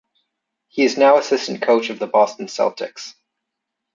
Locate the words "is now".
0.83-1.17